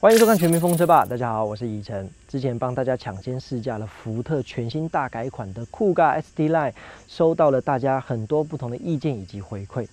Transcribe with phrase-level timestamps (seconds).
[0.00, 2.08] 欢迎收看《全民风车吧》，大家好，我是以晨。
[2.28, 6.72] 之前帮大家抢先试驾了福特全新大改款的酷咖 ST Line，
[7.08, 9.88] 收到了大家很多不同的意见以及回馈。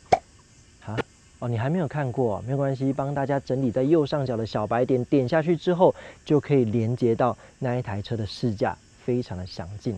[0.85, 0.95] 啊，
[1.39, 9.97] 哦，你还没有看过，没有关系，帮大家整理在右上角的小白点，点下去之后就可以连接到那一台车的试驾，非常的详尽。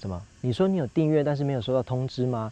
[0.00, 0.18] 什么？
[0.40, 2.50] 你说你有订阅，但是没有收到通知吗？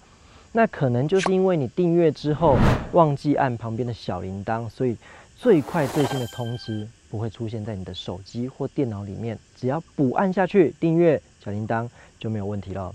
[0.54, 2.58] 那可能就是因为你订阅之后
[2.92, 4.94] 忘记按旁边的小铃铛，所以
[5.42, 9.36] 最快最新的通知不会出现在你的手机或电脑里面。
[9.56, 12.94] 只要补按下去订阅小铃铛就没有问题了。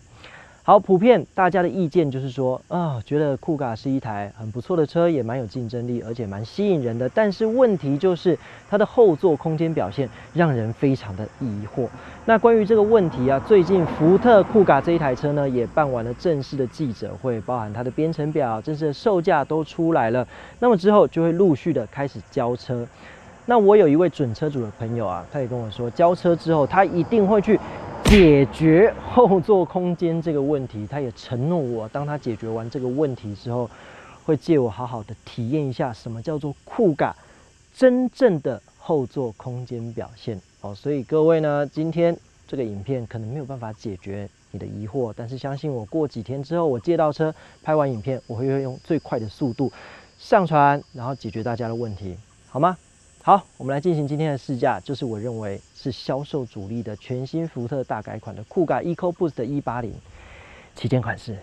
[0.67, 7.08] 好，普遍大家的意见就是说，啊，觉得酷咖是一台很不错的车，也蛮有竞争力，而且蛮吸引人的。
[7.08, 8.38] 但是问题就是
[8.70, 11.88] 它的后座空间表现让人非常的疑惑。
[12.25, 20.27] 那关于这个问题啊，最近福特酷咖这一台车呢，也办完了正式的记者会，包含它的编程表、正式的售价都出来了。
[20.59, 22.86] 那么之后就会陆续的开始交车。
[23.45, 27.58] 那我有一位准车主的朋友啊，他也跟我说，交车之后他一定会去。
[28.08, 33.69] 解决后座空间这个问题，他也承诺我，当他解决完这个问题之后，
[34.23, 37.13] 会借我好好的体验一下什么叫做酷感，
[37.75, 40.73] 真正的后座空间表现哦。
[40.73, 49.69] 所以各位呢，今天这个影片可能没有办法解决你的疑惑，但是相信我，过几天之后我借到车，拍完影片，我会用最快的速度
[50.17, 52.16] 上传，然后解决大家的问题，
[52.47, 52.78] 好吗？
[53.22, 59.92] 好，我们来进行今天的试驾，就是我认为是销售主力的全新福特大改款的酷改 EcoBoost 180
[60.75, 61.38] 旗舰款式。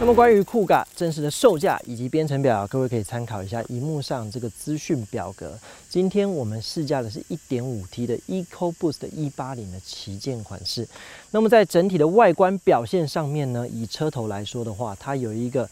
[0.00, 5.58] 那么关于酷咖正式的售价以及编程表，各位可以参考一下荧幕上这个资讯表格。
[5.90, 10.88] 今天我们试驾的是 1.5T 的 EcoBoost 180的旗舰款式。
[11.32, 15.68] 那么在整体的外观表现上面呢，以车头来说的话，它有一个。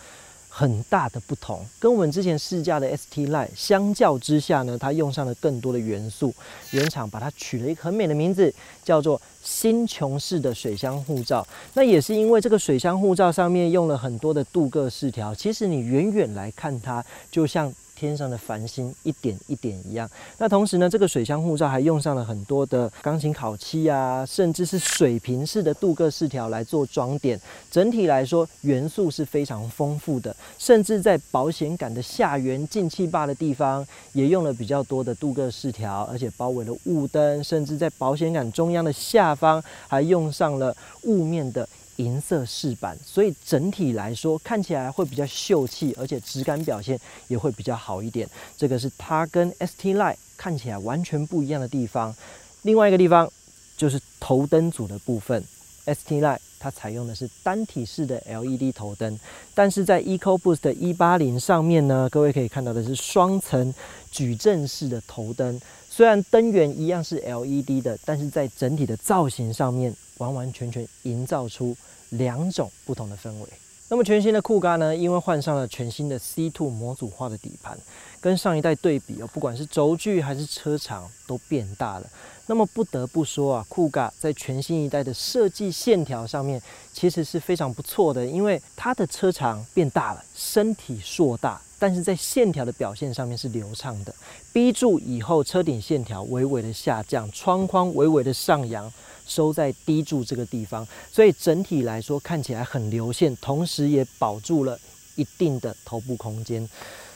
[0.59, 6.35] 很大的不同，跟我们之前试驾的 ST Line 相较之下呢，它用上了更多的元素。
[6.71, 8.51] 原厂把它取了一个很美的名字，
[8.83, 11.47] 叫做新穹式的水箱护罩。
[11.75, 17.70] 那也是因为这个水箱护罩上面用了很多的镀铬饰条，其实你远远来看它，就像。
[17.96, 20.08] 天上的繁星一点一点一样。
[20.39, 27.40] 那同时呢，这个水箱护罩还用上了很多的钢琴烤漆啊，甚至是水平式的镀铬饰条来做装点。
[27.70, 30.36] 整体来说，元素是非常丰富的。
[30.58, 37.42] 甚至在保险杆的下缘进气坝的地方，也用了比较多的镀铬饰条，而且包围了雾灯。
[37.42, 41.67] 甚至在保险杆中央的下方，还用上了雾面的。
[41.96, 46.98] 银色饰板，所以整体来说看起来会比较秀气，而且质感表现
[47.29, 48.29] 也会比较好一点。
[48.57, 52.14] 这个是它跟 ST Line 看起来完全不一样的地方。
[52.62, 53.30] 另外一个地方
[53.77, 55.42] 就是头灯组的部分
[55.86, 59.18] ，ST Line 它采用的是单体式的 LED 头灯，
[59.55, 63.73] 但是在 EcoBoost 一八零上面呢，各位可以看到的是双层
[64.11, 65.61] 矩阵式的头灯。
[65.89, 71.77] 虽然灯源一样是 LED 的，但是在整体的造型上面，完完全全营造出
[72.11, 73.49] 两种不同的氛围。
[73.89, 77.79] 那么全新的酷咖呢，因为换上了全新的 C2 模组化的底盘，
[78.21, 82.11] 跟上一代对比哦，不管是轴距还是车长都变大了。
[82.49, 86.61] 那么不得不说啊，酷咖在全新一代的设计线条上面，
[86.93, 91.61] 其实是非常不错的，因为它的车长变大了，身体硕大。
[91.79, 94.15] 但是在线条的表现上面是流畅的
[94.53, 98.91] ，B 柱以后车顶线条微微的下降，窗框微微的上扬，
[99.27, 104.79] 收在低柱这个地方，所以整体来说看起来很流线，同时也保住了
[105.17, 106.67] 一定的头部空间，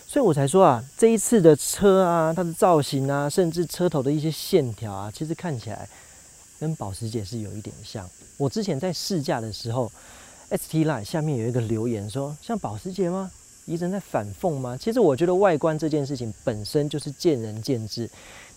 [0.06, 5.88] 所以我才说啊，这一次的车啊，它的造型啊，甚至车头的一些线条啊，其实看起来
[6.58, 8.08] 跟保时捷是有一点像。
[8.36, 9.90] 我之前在试驾的时候
[10.50, 13.30] ，ST Line 下面有一个留言说，像保时捷吗？
[13.66, 14.76] 一直在反讽吗？
[14.76, 18.10] 其实我觉得外观这件事情本身就是见仁见智。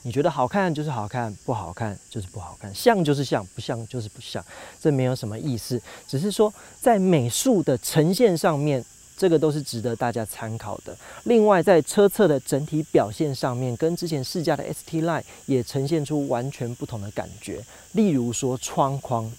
[0.03, 4.43] 你觉得好看就是好看，不好看就是不好看，像就是像，不像就是不像，
[4.79, 5.81] 这没有什么意思。
[6.07, 8.83] 只是说在美术的呈现上面，
[9.15, 10.97] 这个都是值得大家参考的。
[11.23, 17.63] 另外，在车侧的整体表现上面，跟之前试驾的 ST Line 也呈现出完全不同的感觉。
[17.93, 19.31] 例如说窗框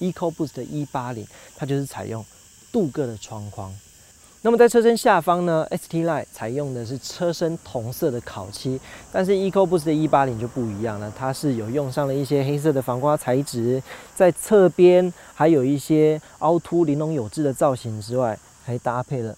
[0.00, 1.24] ，EcoBoost 一八零，
[1.54, 2.24] 它就是采用
[2.72, 3.72] 镀铬的窗框。
[4.42, 8.80] 那么在车身下方呢，ST Line 采用的是车身同色的烤漆，
[9.12, 13.82] 但是 EcoBoost 的180就不一样了，它是有用上了一些黑色的防刮材质，
[14.14, 19.36] 在侧边还有一些凹凸玲珑有致的造型之外，还搭配了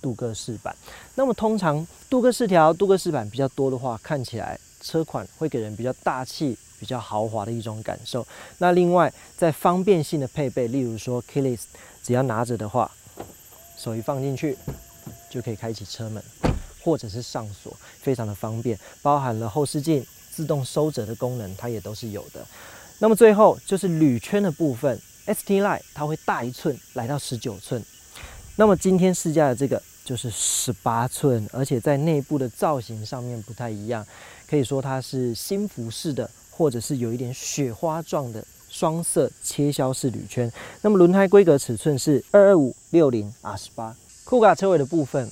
[0.00, 0.74] 镀铬饰板。
[1.14, 8.26] 那么通常镀铬饰条、镀铬饰板比较多的话，看起来车款会给人比较大气、比较豪华的一种感受。
[8.56, 11.64] 那另外在方便性的配备，例如说 Keyless，
[12.02, 12.90] 只要拿着的话。
[13.78, 14.58] 手一放进去，
[15.30, 16.20] 就可以开启车门，
[16.82, 18.76] 或者是上锁，非常的方便。
[19.00, 22.44] 包含了后视镜自动收折的功能，它也都是有的。
[22.98, 27.80] 那么最后就是铝圈的部分，ST Line 它会大一寸，来到十九寸。
[28.56, 34.04] 那么今天试驾的这个就是十八寸，而且在内部的造型上面不太一样，
[34.48, 38.44] 可以说它是新服饰的，或者是有一点雪花状的
[38.78, 40.48] 双色切削式铝圈。
[40.82, 43.92] 那么轮胎规格尺寸是二二五六零 R 十八。
[44.22, 45.28] 酷卡车尾的部分，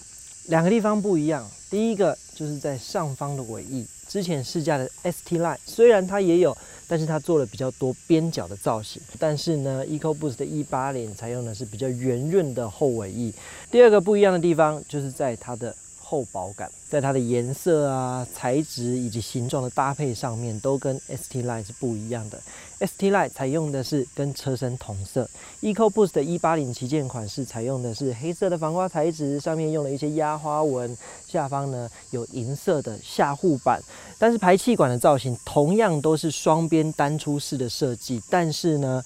[0.46, 1.48] 两个地方不一样。
[1.70, 6.56] 第一个就是在上方的尾翼，之前试驾的 ST Line 虽然它也有，
[6.88, 9.00] 但是它做了比较多边角的造型。
[9.16, 13.32] 但是呢，EcoBoost 的180采用的是比较圆润的后尾翼。
[13.70, 15.72] 第二个不一样的地方就是在它的。
[16.08, 22.40] 厚薄感，在它的颜色啊、材质以及形状的搭配上面，都跟 ST Line 是不一样的。
[22.78, 25.28] ST Line 采用的是跟车身同色
[25.62, 33.82] ，EcoBoost 的180旗舰款式采用的是黑色的防刮材质，上面用了一些压花纹，下方呢有银色的下护板。
[34.16, 39.02] 但是排气管的造型同样都是双边单出式的设计，但是呢。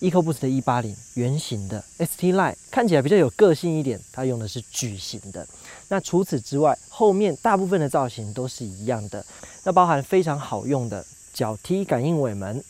[0.00, 5.46] EcoBoost 的180圆形的 ST Line 看起来比较有个性一点，它用的是矩形的。
[5.88, 9.24] 那除此之外，后面大部分的造型都是一样的。
[9.64, 12.62] 那包含非常好用的脚踢感应尾门，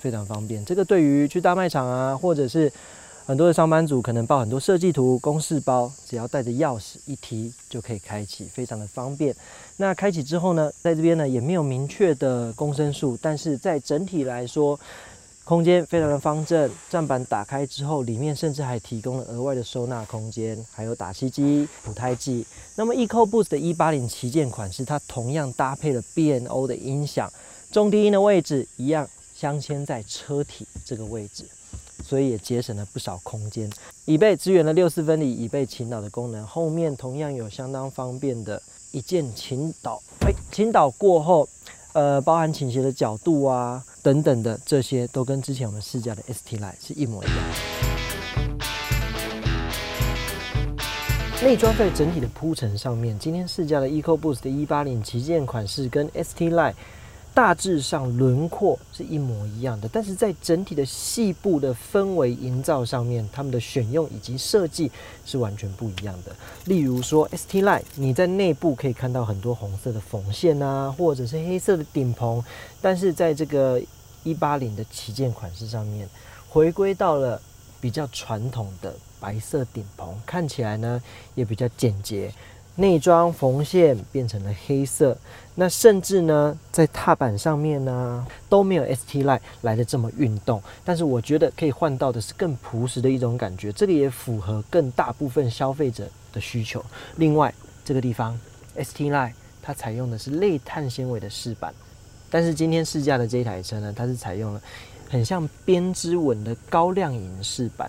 [0.00, 0.64] 非常方便。
[0.64, 2.72] 这个对于去大卖场啊，或者是
[3.26, 9.34] 很多的上班族可能抱很多设计图、公式包，只要带着钥匙一提就可以开启，非常的方便。
[9.76, 14.78] 那开启之后呢，在这边呢也没有明确的公升数，但是在整体来说，
[15.44, 16.70] 空间非常的方正。
[16.88, 22.46] 站板打开之后，里面甚至还提供了额外的收纳空间，还有打气机、补胎剂。
[22.76, 27.30] 那么 EcoBoost 的180旗舰款式，它同样搭配了 BNO 的音响，
[27.70, 31.44] 中低音的位置一样镶嵌在车体这个位置。
[32.02, 33.70] 所以也节省了不少空间。
[34.04, 38.60] 椅背支援了六四分离椅背倾倒的功能，后面同样有相当方便的
[38.90, 40.02] 一键倾倒。
[40.20, 41.48] 哎，倾倒过后，
[41.94, 47.36] 呃，包含倾斜的角度啊等等的这些，都跟之前我们试驾的 ST Line 是一模一样。
[51.42, 56.74] 内装在整体的铺陈上面，今天试驾的 EcoBoost 的180旗舰款式跟 ST Line。
[57.34, 64.88] 大致上轮廓是一模一样的，但是在整体的细部的氛围营造上面，他们的选用以及设计
[65.26, 66.30] 是完全不一样的。
[66.66, 72.42] 例如说，ST Line，你在内部可以看到很多红色的缝线啊，或者是黑色的顶棚，
[72.80, 73.82] 但是在这个
[74.22, 76.08] 一八零的旗舰款式上面，
[76.48, 77.42] 回归到了
[77.80, 81.02] 比较传统的白色顶棚，看起来呢
[81.34, 82.32] 也比较简洁。
[82.76, 85.16] 内装缝线变成了黑色，
[85.54, 90.60] 那甚至呢，在踏板上面呢都没有 ST Line 来的这么运动。
[90.84, 96.84] 但是我觉得可以换到的是更朴实的一种感觉，这个也符合更大部分消费者的需求。
[97.14, 97.54] 另外，
[97.84, 98.36] 这个地方
[98.76, 99.32] ST Line
[99.62, 101.72] 它采用的是类碳纤维的饰板，
[102.28, 104.60] 但是今天试驾的这一台车呢，它是采用了
[105.08, 107.88] 很像编织纹的高亮银饰板，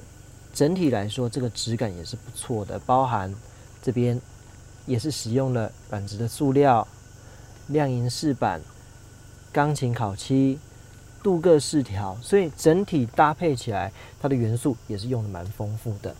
[0.54, 3.34] 整体来说这个质感也是不错的，包含
[3.82, 4.22] 这边。
[4.86, 6.88] 也是使用了软质的塑料、
[7.68, 8.62] 亮银饰板、
[9.52, 10.60] 钢琴烤漆、
[11.24, 13.92] 镀铬饰条，所以整体搭配起来，
[14.22, 16.16] 它的元素也是用的蛮丰富的。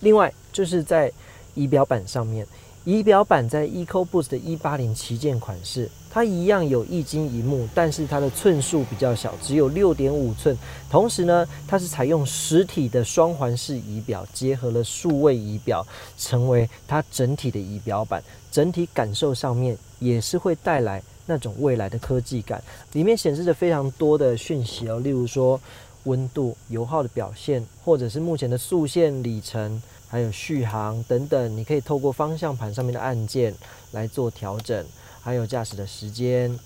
[0.00, 1.12] 另外就是在
[1.54, 2.46] 仪表板上面。
[2.84, 10.56] 仪表板在 EcoBoost 的一八零旗舰款式，它一样有一晶一幕，但是它的寸数比较小，只有六点五寸。
[10.90, 15.86] 同时呢，它是采用实体的双环式仪表，结合了数位仪表，
[16.18, 18.22] 成为它整体的仪表板。
[18.50, 22.62] 整体感受上面也是会带来那种未来的科技感。
[22.92, 25.60] 里面显示着非常多的讯息哦，例如说
[26.04, 29.80] 温度、油耗的表现，或者是目前的速限里程。
[30.12, 33.54] 还有续航等等，你可以透过方向盘上面的按键
[33.92, 34.84] 来做调整，
[35.20, 36.58] 还有驾驶的时间、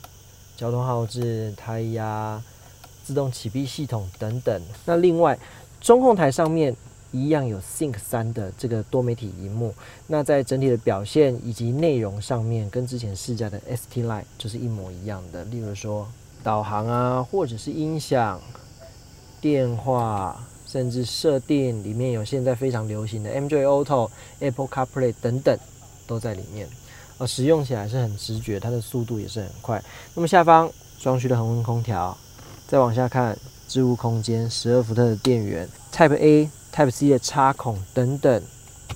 [0.56, 2.42] 交通号志、胎压、
[3.04, 4.62] 自动启闭系统等等。
[4.84, 5.38] 那另外，
[5.80, 6.74] 中控台上面
[7.12, 9.74] 一样有 Sync 三的这个多媒体荧幕。
[10.06, 15.44] 那在整体的表现以及内容上面，跟之前试驾的 ST Line 就是一模一样的。
[15.44, 16.08] 例如说
[16.42, 18.40] 导航啊，或者是音响、
[19.40, 20.46] 电话。
[20.66, 25.56] 甚至设定里面有现在非常流行的 MJ Auto、Apple CarPlay 等等
[26.04, 26.68] 都在里面，
[27.18, 29.82] 呃，使用起来是很直觉，它的速度也是很快。
[30.14, 32.16] 那么下方双区的恒温空调，
[32.66, 33.36] 再往下看
[33.68, 38.42] 置物空间，十二伏特的电源，Type A、Type C 的插孔等等，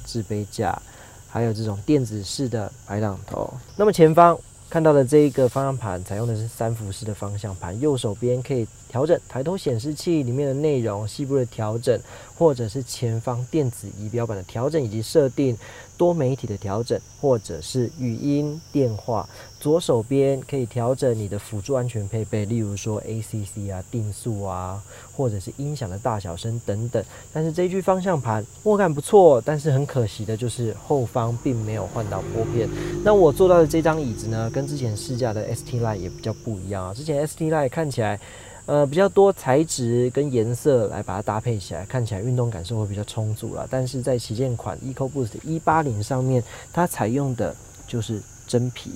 [0.04, 0.80] 置杯架，
[1.28, 3.52] 还有这种电子式的排挡头。
[3.76, 4.36] 那么前方
[4.68, 12.00] 看到的这一个方向盘，采用的是三辐式的方向盘，右手边可以调整抬头显示器里面的内容、细部的调整，
[12.36, 15.56] 或者是前方电子仪表板的调整以及设定。
[15.98, 19.28] 多媒体的调整，或者是语音电话，
[19.58, 24.80] 左手边可以调整你的辅助安全配备，例如说 ACC 啊、定速啊，
[25.12, 27.04] 或者是音响的大小声等等。
[27.32, 32.68] 但是这一具方向盘握感不错，但是很可惜的就是后方并没有换到拨片。
[33.02, 36.94] 那我坐到的这张椅子呢，跟之前试驾的 ST Line 也比较不一样啊。
[36.94, 38.20] 之前 ST Line 看起来。
[38.68, 43.66] 呃，比较多材质跟颜色来把它搭配起来，看起来运动感受会比较充足了。
[43.70, 47.56] 但是在旗舰款 EcoBoost 一八零上面，它采用的
[47.86, 48.90] 就是真皮，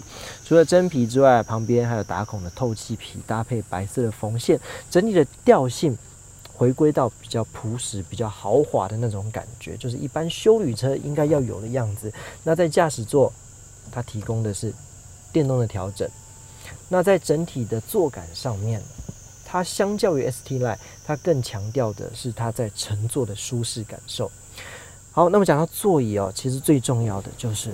[0.44, 4.60] 除了真皮之外，旁边还有打孔的透气皮，搭配白色的缝线，
[4.90, 5.96] 整体的调性
[6.52, 12.12] 回归到比较朴实、比较豪华的那种感觉，就是一般修旅车应该要有的样子。
[12.44, 13.32] 那在驾驶座，
[13.90, 14.70] 它提供的是
[15.32, 16.06] 电动的调整。
[16.90, 18.82] 那在整体的坐感上面。
[19.52, 24.32] 它相较于 ST Line，它更强调的是它在乘坐的舒适感受。
[25.10, 27.70] 好，那么讲到座椅哦，其实最重要的就是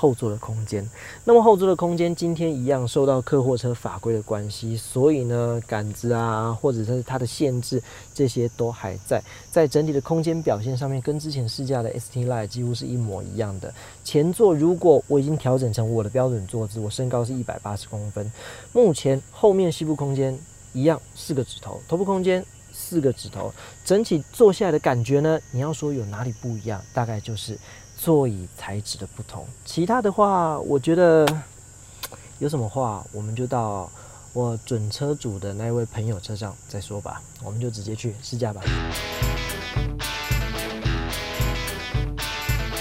[0.00, 0.88] 后座的空间。
[1.26, 7.82] 那么后座的空间今天一样受到客货车法规的关系，所以呢杆子啊，或者是它的限制，
[8.14, 9.22] 这些都还在。
[9.50, 13.72] 在整体的空间表现上面，跟之前试驾的 ST Line 几乎是一模一样的。
[14.02, 18.32] 前座如果我已经调整成我的标准坐姿，我身高是一百八十公分，
[18.72, 20.38] 目前后面膝部空间。
[20.72, 23.52] 一样四个指头，头部空间四个指头，
[23.84, 25.40] 整体坐下来的感觉呢？
[25.50, 27.58] 你要说有哪里不一样，大概就是
[28.02, 29.44] 座椅材质的不同。
[29.62, 31.26] 其他的话，我觉得
[32.40, 33.90] 有什么话，我们就到
[34.32, 37.20] 我准车主的那位朋友车上再说吧。
[37.44, 38.62] 我们就直接去试驾吧。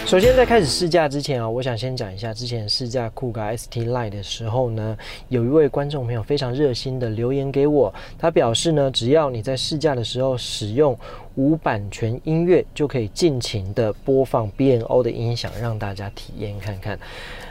[0.05, 4.97] 首先，在开始试驾之前啊，我想先讲一下之前试驾酷咖 ST Line 的时候呢，
[5.27, 10.97] 有一位观众朋友非常热心的留言给我，他表示呢，只要你在试驾的时候使用
[11.39, 16.99] 无版权音乐，就可以尽情的播放 BNO 的音响，让大家体验看看。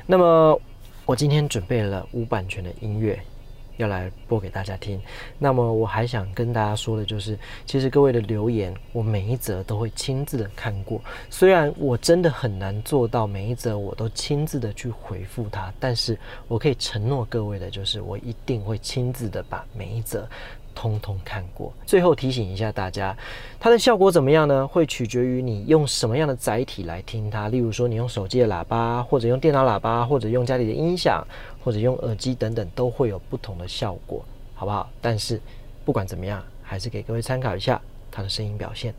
[0.05, 0.61] 那么，
[1.07, 3.19] 我今天准备了无版权的音乐。
[3.79, 5.01] 要来播给大家听。
[5.39, 11.01] 那么我还想跟大家说的就是，其实各位的留言，我每一则都会亲自的看过。
[11.31, 16.19] 虽然我真的很难做到每一则我都亲自的去回复他，但是
[16.49, 20.29] 我可以承诺各位的就是，我一定会亲自的把每一则。
[20.79, 21.73] 通通看过。
[21.85, 23.17] 最后提醒一下大家，
[23.59, 24.65] 它的效果怎么样呢？
[24.65, 27.49] 会取决于你用什么样的载体来听它。
[27.49, 31.27] 例如说，你用手机的喇叭，或者用电脑喇叭，或者用家里的音响，
[31.65, 34.89] 或者用耳机等等，都会有不同的效果，好不好？
[35.01, 35.41] 但是
[35.85, 38.95] 不管怎么样，还是给各位参考一下它的声音表现。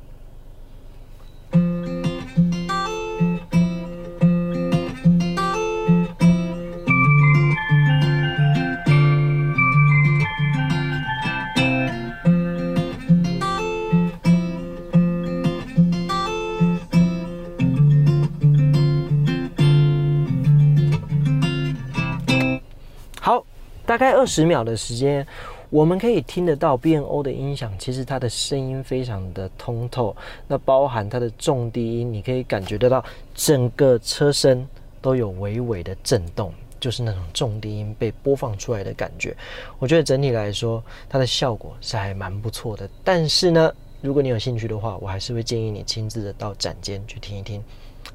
[23.89, 25.25] 大概二十秒的时间，
[25.72, 30.15] 我们可以听得到 BNO 的音响，其实它的声音非常的通透。
[30.48, 33.03] 那包含它的重低音，你可以感觉得到
[33.34, 34.63] 整个车身
[35.01, 39.36] 都有微微的震动，就是那种重低音被播放出来的感觉。
[39.79, 42.88] 我觉得整体来说，它的效果是还蛮不错的。
[43.03, 47.60] 但是呢，如果你有兴趣的话，我还是会建议你亲自的到展间去听一听，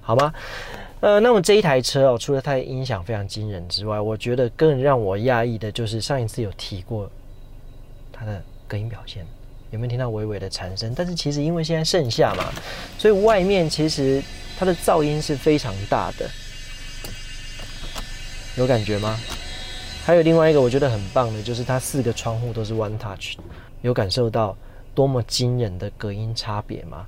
[0.04, 0.32] 好吗？
[1.00, 7.10] 呃，那么这一台车哦，除了它的音响非常惊人之外，我觉得更让我讶异的就是上一次有提过
[8.12, 9.26] 它的隔音表现，
[9.70, 10.94] 有没有听到微微的蝉声？
[10.94, 12.52] 但是其实因为现在盛夏嘛，
[12.96, 14.22] 所以外面其实
[14.58, 16.26] 它的噪音是非常大的，
[18.56, 19.18] 有感觉吗？
[20.06, 23.38] 还有另外一个我觉得很棒的，就是它四个窗户都是 One Touch，
[23.82, 24.56] 有感受到
[24.94, 27.06] 多么惊人的隔音差别吗？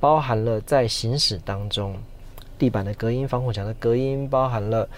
[0.00, 1.96] 包含了在行驶当中。
[2.58, 4.88] 地板的隔音、防火墙的隔音，包含了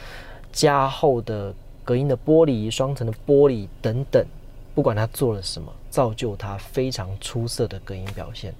[0.52, 4.24] 加厚的隔音的玻璃、双层的玻璃等等，
[4.74, 8.54] 不管它做了什么，造就它非常出色的隔音表现。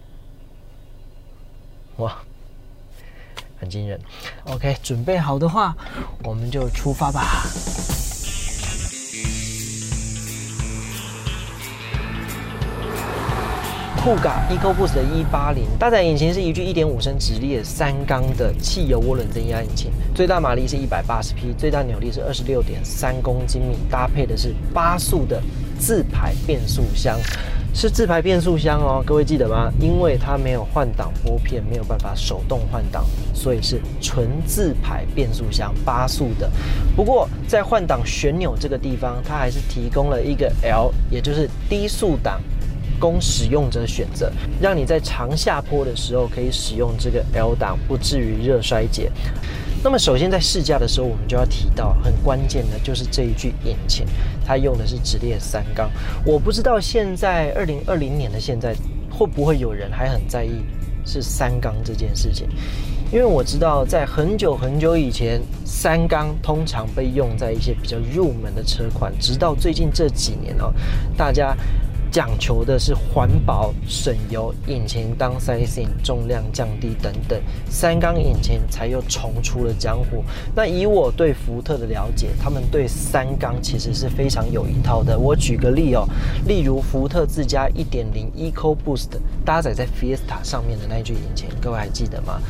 [1.96, 2.18] 哇，
[3.58, 4.00] 很惊人。
[4.44, 5.76] OK，准备好的话，
[6.24, 7.42] 我们就出发吧。
[13.98, 25.42] 酷咖 EcoBoost 的180，搭载引擎是一具1.5升直列三缸的汽油涡轮增压引擎，最大马力是一百八十匹，最大扭力是二十六点三公斤米，搭配的是八速的
[25.78, 27.18] 自排变速箱。
[27.74, 29.70] 是自排变速箱哦，各位记得吗？
[29.78, 36.50] 因为它没有换挡拨片，没有办法手动换挡，所以是纯自排变速箱，八速的。
[36.96, 42.40] 不过在换挡旋钮这个地方，它还是提供了一个 L，也就是低速档，
[42.98, 49.10] 供使用者选择，让你在长下坡的时候可以使用这个 L 档，不至于热衰竭。
[49.82, 54.04] 那么首先在试驾的时候，我们就要提到很关键的就是这一句引擎，
[54.44, 55.88] 它用的是直列三缸。
[56.24, 58.74] 我不知道现在二零二零年的现在
[59.08, 60.50] 会不会有人还很在意
[61.06, 62.48] 是三缸这件事情，
[63.12, 70.74] 因为我知道在很久很久以前，三缸通常被用在一些比较入门的车款，直到最近这几年哦，
[71.16, 71.56] 大家。
[72.18, 80.24] 讲求的是环保、省油、引擎当 sizing、重量降低等等，三缸引擎才又重出了江湖。
[80.52, 85.16] 那以我对福特的了解，他们对三缸其实是非常有一套的。
[85.16, 86.08] 我举个例哦，
[86.44, 89.10] 例如福特自家1.0 EcoBoost
[89.44, 92.40] 搭载在 Fiesta 上面的那一具引擎，各位还记得吗？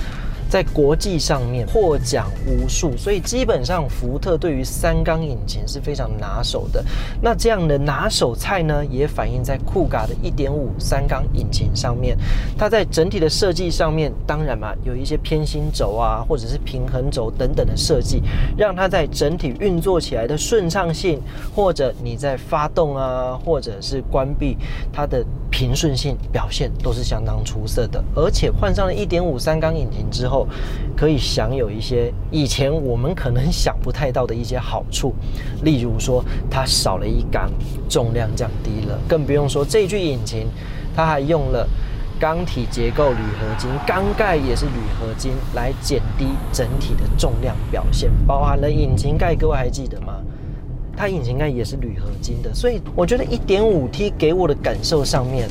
[0.48, 6.84] 在国际上面获奖无数，所以基本上福特对于三缸引擎是非常拿手的。
[7.20, 12.16] 那这样的拿手菜呢，也反映在酷咖的1.5三缸引擎上面。
[12.56, 18.22] 它在整体的设计上面，当然嘛，有一些偏心轴啊，或者是平衡轴等等的设计，
[18.56, 21.20] 让它在整体运作起来的顺畅性，
[21.54, 24.56] 或者你在发动啊，或者是关闭
[24.92, 28.02] 它的平顺性表现，都是相当出色的。
[28.14, 30.37] 而且换上了1.5三缸引擎之后，
[30.96, 35.14] 可以享有一些以前我们可能想不太到的一些好处，
[35.62, 37.50] 例如说它少了一缸，
[37.88, 40.46] 重量降低了，更不用说这具引擎
[40.94, 41.66] 它还用了
[42.20, 50.14] 钢体结构铝合金，缸盖也是铝合金，来减低整体的重量表现，包含了引擎盖，各位还记得吗？
[50.96, 55.48] 它引擎盖也是铝合金的，所以我觉得 1.5T 给我的感受上面，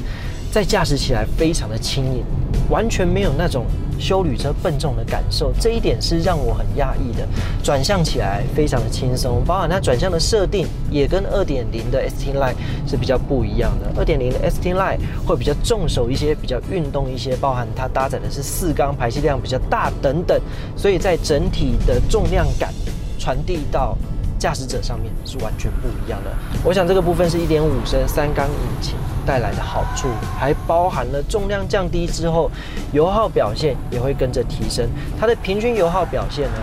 [0.52, 2.22] 在驾驶起来非常的轻盈，
[2.70, 3.66] 完全没有那种。
[4.00, 7.28] 修旅车笨重的感受，这一点是让我很讶异的。
[7.64, 12.54] 转向起来非常的轻松，包含它转向的设定也跟二点零的 ST Line
[12.88, 13.92] 是比较不一样的。
[14.00, 20.40] 二点零的 ST Line 会比较重手一些，比较运动一些，包含它搭载的是四缸，排气量比较大等等，
[20.76, 22.72] 所以在整体的重量感
[23.18, 23.98] 传递到。
[24.38, 26.32] 驾驶者上面是完全不一样的。
[26.64, 28.96] 我想这个部分是一点五升三缸引擎
[29.26, 30.08] 带来的好处，
[30.40, 32.50] 还包含了重量降低之后，
[32.92, 34.88] 油耗表现也会跟着提升。
[35.20, 36.60] 它的平均油耗表现呢，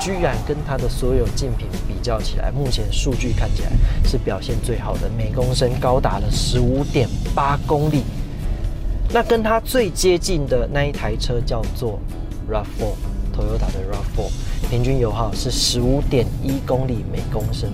[0.00, 3.70] 居然跟它的所有竞品比较起来，目前数据看起来
[4.04, 8.04] 是表现最好的，每公升高达了十五点八公里。
[9.14, 12.00] 那跟它最接近的那一台车叫做
[12.50, 14.30] RAV4，Toyota 的 RAV4。
[14.70, 17.70] 平均油耗是十五点一公里每公升。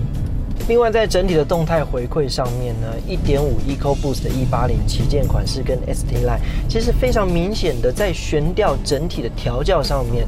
[0.67, 10.27] 另外，在整体的动态回馈上面呢，一点五 EcoBoost 的一八零旗舰款式跟 ST Line 其实非常明显的在悬吊整体的调教上面。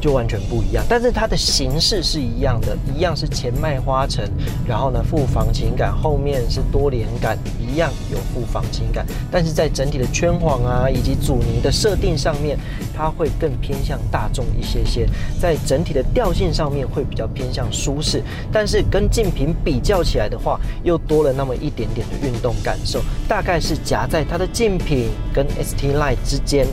[0.00, 4.30] 就完全不一样，但是它的形式是一样的，一样是前麦花臣，
[4.66, 12.58] 然后呢副防情感，后面是多连杆，一样有副防情感，但是在整体的圈簧啊以及阻尼的设定上面，
[12.96, 15.06] 它会更偏向大众一些些，
[15.38, 26.66] 在整体的调性上面会比较偏向舒适，但是跟竞品比较起来的话，又多了那么一点点的运动感受，大概是夹在它的竞品跟 ST Line 之间。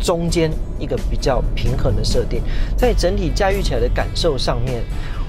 [0.00, 2.42] 中间一个比较平衡的设定，
[2.76, 4.82] 在整体驾驭起来的感受上面。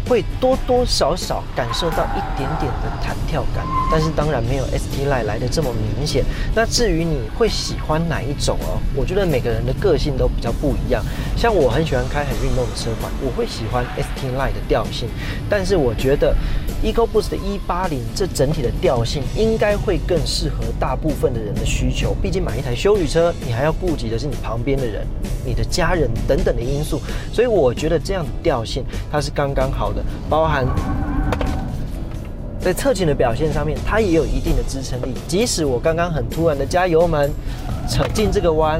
[0.07, 6.25] 会多多少少感受到一点点的弹跳感，但是当然没有 ST Line 来的这么明显。
[6.55, 8.81] 那至于你会喜欢哪一种哦？
[8.95, 11.03] 我觉得每个人的个性都比较不一样。
[11.37, 15.07] 像我很喜欢开很运动的车款，我会喜欢 ST Line 的调性。
[15.47, 16.35] 但是我觉得
[16.83, 17.37] EcoBoost 的
[17.67, 22.15] 180这整体的调性应该会更适合大部分的人的需求。
[22.21, 25.05] 毕竟买一台修旅车，你还要顾及的是你旁边的人、
[25.45, 26.99] 你的家人等等的因素。
[27.31, 29.90] 所以我觉得这样的调性它是刚刚好。
[30.29, 30.65] 包含
[32.59, 35.13] 在侧倾的表现上面，它也有一定的支撑力。
[35.27, 37.31] 即使我刚刚很突然的加油门，
[37.89, 38.79] 扯进这个弯，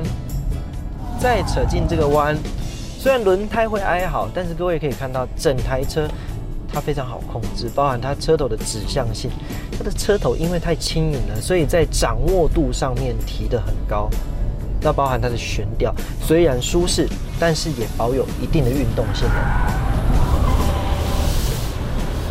[1.19, 2.38] 再扯进这个弯，
[3.00, 6.08] 虽然轮胎会哀嚎，但是各位可以看到，整台车
[6.71, 9.32] 它非常好控制，包含它车头的指向性，
[9.78, 14.10] 它的车头因为太轻盈了，所以在掌握度上面提得很高。
[14.84, 17.08] 那包含它的悬吊，虽然舒适，
[17.39, 19.90] 但是也保有一定的运动性能。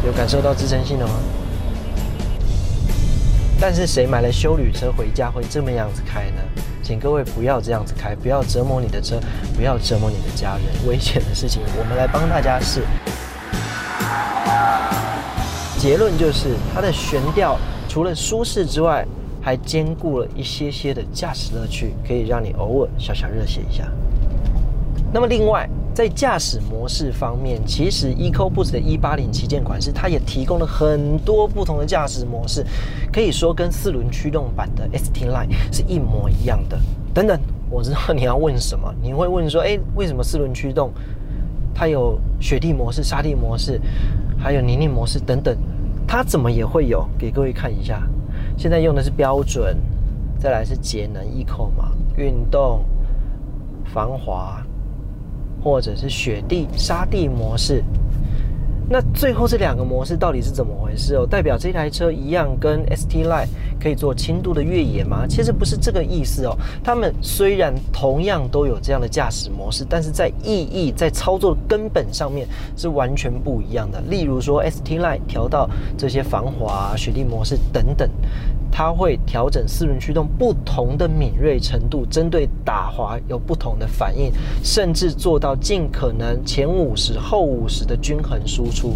[0.07, 1.15] 有感受到支撑性了吗？
[3.61, 6.41] 但是谁买了修旅车回家会这么样子开呢？
[6.83, 9.21] 请各位不要这样子开，不要折磨你的车，
[9.55, 10.65] 不要折磨你的家人。
[10.89, 12.81] 危险的事情，我们来帮大家试。
[15.79, 17.59] 结论就是，它的悬吊
[17.89, 19.07] 除了舒适之外，
[19.43, 23.85] 还兼顾了一些些的驾驶乐趣，可以让你偶尔小小热血一下。
[25.13, 32.65] 那么另外，在驾驶模式方面，其实 EcoBoost 的180旗舰款式，它也提供了很多不同的驾驶模式，
[33.13, 36.79] 可以说跟四轮驱动版的 ST Line 是一模一样的。
[37.13, 40.93] 等等，我知道你要问什么，你会问说，哎，为什么四轮驱动
[41.75, 43.81] 它有雪地模式、沙地模式，
[44.39, 45.55] 还有泥泞模式等等，
[46.07, 47.07] 它怎么也会有？
[47.19, 48.01] 给各位看一下，
[48.57, 49.77] 现在用的是标准，
[50.39, 52.85] 再来是节能 Eco 嘛，运动、
[53.93, 54.65] 防滑。
[55.63, 57.83] 或者是雪地、沙地模式，
[58.89, 61.25] 那最后这两个模式到底是怎么回事哦？
[61.25, 63.47] 代表这台车一样跟 ST Line
[63.81, 65.27] 可以做轻度的越野吗？
[65.29, 66.57] 其实不是这个意思哦。
[66.83, 74.01] 他们虽然同样都有这样的驾驶模式，但是在意义、在操作根本上面是完全不一样的。
[74.09, 78.11] 例如说，ST Line 调到这些防滑、雪地模式等等。
[78.73, 88.95] 它会调整四轮驱动不同的敏锐程度，针对打滑有不同的反应，甚至做到尽可能前五十后五十的均衡输出。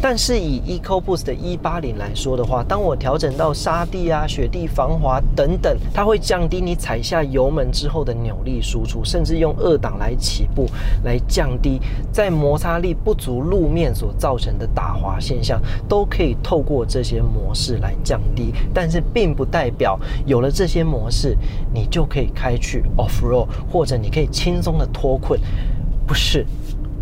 [0.00, 10.66] 但是以 EcoBoost 的180来说的话，当我调整到沙地啊、雪地防滑等等，它会降低你踩下油门之后的扭力输出，甚至用二档来起步，
[11.02, 11.80] 来降低
[12.12, 18.54] 在摩擦力不足路面所造成的打滑现象，都可以透过这些模式来降低。
[18.72, 21.36] 但是并不代表有了这些模式，
[21.72, 25.40] 你就可以开去 off road，或者你可以轻松的脱困，
[26.06, 26.46] 不是。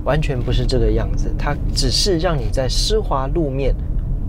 [0.05, 3.75] 完全不是这个样子，它只是让你在湿滑路面，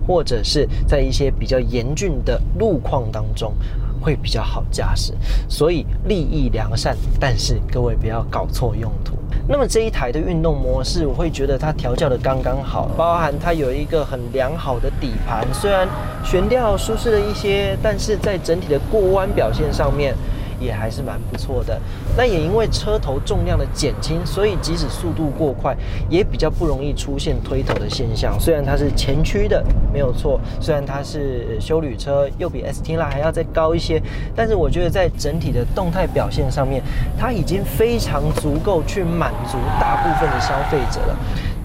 [0.04, 3.54] 或者是在一些比较严峻的路况当中，
[4.00, 5.12] 会比较好驾驶。
[5.48, 9.14] 所以利益良善，但是各位不要搞错用途。
[9.48, 15.88] 那么这一台的运动模式，我会觉得它调教的刚刚好，包含它有一个很良好的底盘，虽然
[16.24, 20.14] 悬吊舒适了一些，但是在整体的过弯表现上面。
[20.60, 21.80] 也还是蛮不错的。
[22.16, 25.76] 那也因为车头重量的减轻，所以即使速度过快，
[26.08, 28.38] 也比较不容易出现推头的现象。
[28.38, 34.02] 虽然它是前驱的，没有错；虽然它是修旅车，又比 ST 啦还要再高一些，
[34.34, 36.82] 但是我觉得在整体的动态表现上面，
[37.18, 41.16] 它已经非常足够去满足大部分的消费者了。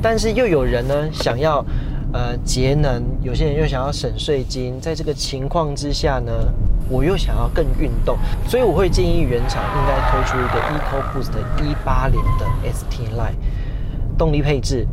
[0.01, 1.63] 但是又有人呢想要
[2.13, 6.31] 呃节能，有些人又想要省税金，在这个情况之下呢？
[6.89, 13.37] 我又想要更运动，所以我会建议原厂应该推出一个 EcoBoost 一八零的 ST Line
[14.17, 14.85] 动力配置，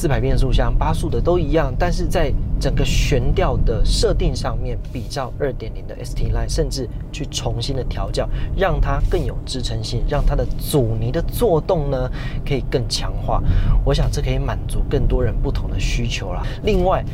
[0.00, 12.10] 自排变速箱八速的都一样，但是在整个悬吊的设定上面，比照二点零的 ST Line，甚至去重新的调教，让它更有支撑性，让它的阻尼的作动呢
[12.46, 13.42] 可以更强化。
[13.84, 16.42] 我想这可以满足更多人不同的需求啦。
[16.62, 17.04] 另外。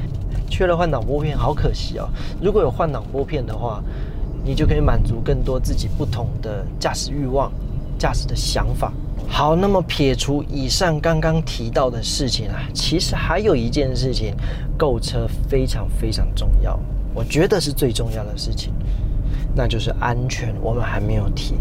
[0.48, 2.08] 缺了换挡拨片，好可惜哦。
[2.40, 3.82] 如果有换挡拨片的话，
[4.44, 7.50] 你就可以满足更多自己不同的驾驶欲望、
[7.98, 8.92] 驾驶的想法。
[9.28, 14.34] 好，那么撇除以上刚刚提到的事情啊，其实还有一件事情，
[14.78, 16.78] 购车非常非常重要，
[17.12, 18.72] 我觉得是最重要的事情。
[19.54, 21.54] 那就是安全，我们还没有提。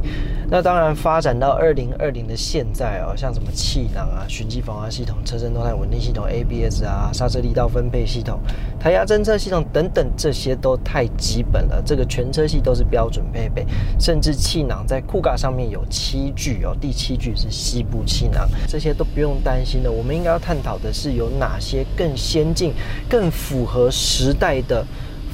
[0.48, 8.40] 那当然，发展到二零二零的现在哦，像什么气囊啊、循迹防滑系统、车身动态稳定系统、ABS 啊、刹车力道分配系统、
[8.80, 11.82] 胎压侦测系统等等，这些都太基本了。
[11.84, 13.66] 这个全车系都是标准配备，
[14.00, 19.92] 甚至气囊在酷卡上面有七具哦，第七具是西部气囊，这些都不用担心的。
[19.92, 22.72] 我们应该要探讨的是有哪些更先进、
[23.10, 24.86] 更符合时代的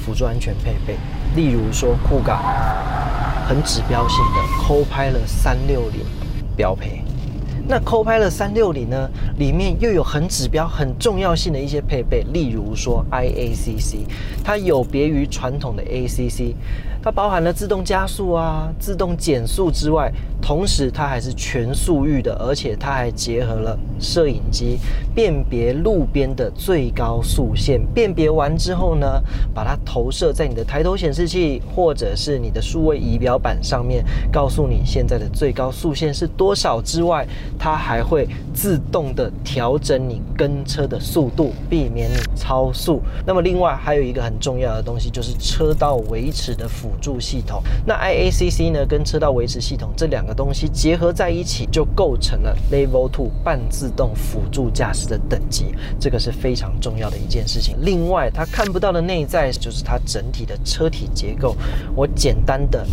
[0.04, 0.96] 辅助安全配备。
[1.36, 2.38] 例如说，酷感
[3.46, 6.00] 很指标性的 Copilot 三六零
[6.56, 7.02] 标配。
[7.68, 13.98] 那 Copilot 三六零呢，里面又有很指标、很重要性的一些配备，例如说 IACC，
[14.42, 16.54] 它有别于传统的 ACC。
[17.02, 24.78] 它包含了自动加速啊、自动减速之外，同时它还是全速域的，而且它还结合了摄影机
[25.12, 27.84] 辨别路边的最高速线。
[27.92, 29.20] 辨别完之后呢，
[29.52, 37.26] 把它投射在你的抬头显示器或者是你的数位仪表板上面，告诉你现在的最高速线是多少之外，
[37.58, 43.02] 它还会自动的调整你跟车的速度，避免你超速。
[43.26, 46.91] 那么另外还有一个很重要的东西，就是车道维持的辅。
[46.92, 48.84] 辅助系统，那 IACC 呢？
[48.86, 55.74] 跟车道维持系统这两个东西结合在一起，就构成了 Level Two 半自动辅助驾驶的等级。
[55.98, 57.76] 这个是非常重要的一件事情。
[57.80, 61.56] 另外，它看不到的内在就是它整体的车体结构。
[61.94, 62.86] 我简单的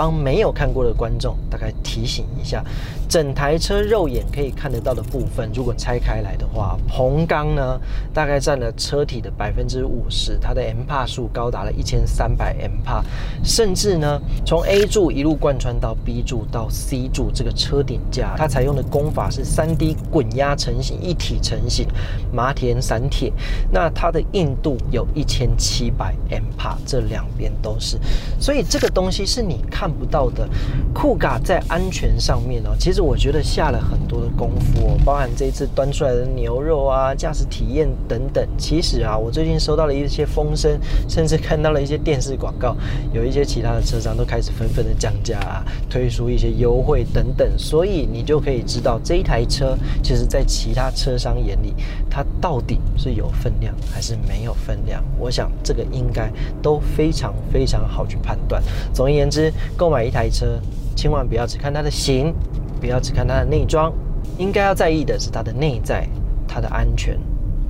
[0.00, 2.64] 帮没有看过的观众大概提醒一下，
[3.06, 7.78] 整台车肉眼可以看得到的部分，如果拆开来的话，硼钢呢
[8.14, 13.04] 大概占了车体的百分之五十，它的 M 帕数高达了一千三百 M 帕，
[13.44, 21.86] 甚至呢从 A 柱一路贯穿到 B 柱到 C 柱这个车顶架，它采用的工法是三 D 滚压成型、一体成型
[22.32, 23.30] 麻田散铁，
[23.70, 27.98] 那它的硬度有一千七百 M 帕，这两边都是，
[28.40, 30.48] 所以这个东西是你看不到的。
[30.94, 38.46] 酷嘎在安全上面哦，其实我觉得下了很多的功夫哦，包含这一次端出来的牛肉啊、驾驶体验等等。
[38.58, 42.76] 其实啊，我最近收到了一些风声，甚至看到了一些电视广告，
[43.12, 47.48] 有一些其他的车商都开始纷纷的降价啊，推出一些优惠等等。
[47.56, 51.74] 所以你就可以知道这一台车，其实在其他车商眼里，
[52.10, 55.02] 它到底是有分量还是没有分量。
[55.18, 58.62] 我想这个应该都非常非常好去判断。
[58.92, 60.60] 总而言之，购买一台车。
[60.94, 62.34] 千万不要只看它的型，
[62.78, 63.90] 不要只看它的内装，
[64.36, 66.06] 应该要在意的是它的内在，
[66.46, 67.18] 它的安全，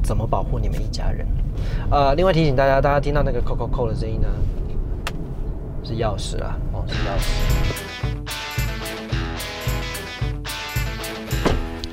[0.02, 1.24] 怎么保护你们一家人。
[1.88, 4.26] 呃，另外提醒大家，大家听到那个扣扣扣的声音呢，
[5.84, 7.30] 是钥匙啊，哦，是钥匙。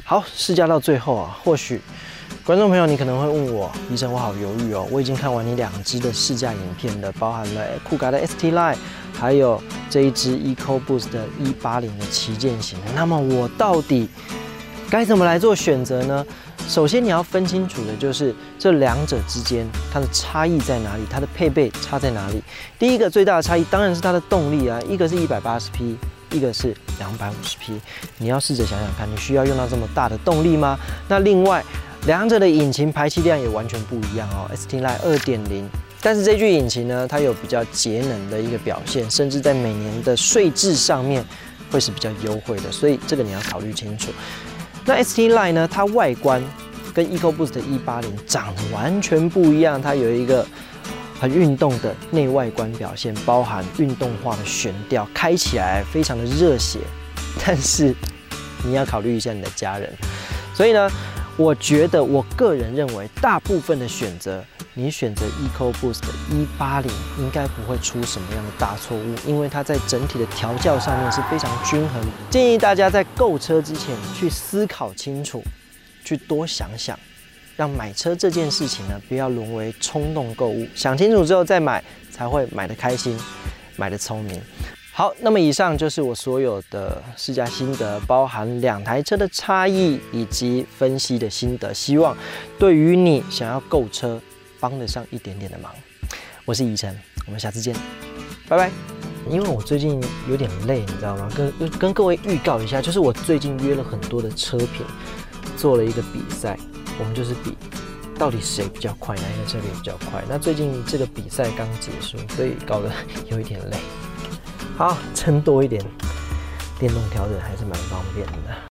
[0.03, 1.79] 好，试驾到最后啊，或许
[2.47, 8.77] 观众朋友你可能会问我，医生我好犹豫哦，我已经看完你两支的试驾影片了，包含了酷改的 ST Line。
[9.13, 11.25] 还有这一支 EcoBoost 的
[11.61, 14.07] 180的旗舰型，那么我到底
[14.89, 16.25] 该怎么来做选择呢？
[16.69, 22.41] 首先你要分清楚的就是这两者之间它的差异在哪里，它的配备差在哪里。
[22.79, 25.97] 第一个最大的差异当然是它的动力啊，一个是一百八十匹，
[26.31, 27.77] 一个是两百五十匹。
[28.17, 30.79] 你要试着想想看，你需要用到这么大的动力吗？
[31.09, 31.61] 那另外
[32.07, 35.69] 两者的引擎排气量也完全不一样哦，ST Line 二点零。
[36.01, 41.21] 但是这具引擎呢，它有比较节能的一个表现，甚至在每年的税制上面
[41.69, 44.09] 会是比较优惠的，所以这个你要考虑清楚。
[44.85, 46.41] 那 ST Line 呢，它外观
[46.93, 50.47] 跟 EcoBoost 180长得完全不一样，它有一个
[51.19, 56.79] 很运动的内外观表现，包含运动化的悬吊，开起来非常的热血。
[57.45, 57.93] 但是
[58.63, 59.91] 你要考虑一下你的家人，
[60.53, 60.89] 所以呢，
[61.37, 64.43] 我觉得我个人认为大部分的选择。
[64.73, 66.07] 你选择 EcoBoost 的
[66.59, 66.85] 180，
[67.17, 71.99] 应该不会出什么样的大错误，因为它在整体的调教上面是非常均衡。
[72.29, 75.43] 建议大家在购车之前去思考清楚，
[76.05, 76.97] 去多想想，
[77.55, 80.67] 让买车这件事情呢，不要沦为冲动购物。
[80.75, 83.17] 想清楚之后再买，才会买的开心，
[83.77, 84.39] 买的聪明。
[84.97, 91.71] 好，那么以上就是我所有的试驾心得，包含两台车的差异以及分析的心得。
[91.71, 92.17] 希望
[92.57, 94.19] 对于你想要购车。
[94.59, 95.71] 帮得上一点点的忙，
[96.45, 97.75] 我是宜晨，我们下次见，
[98.49, 98.71] 拜拜。
[99.29, 101.29] 因为我最近有点累，你知道吗？
[101.37, 104.83] 跟跟各位预告一下，就是我最近约了很多的车品，
[105.55, 106.57] 做了一个比赛，
[106.97, 107.55] 我们就是比
[108.17, 110.23] 到底谁比较快，哪一个车品比较快。
[110.27, 112.91] 那最近这个比赛刚结束，所以搞得
[113.29, 113.77] 有一点累。
[114.77, 115.83] 好，撑多一点，
[116.77, 118.57] 电动调整还是蛮方便的。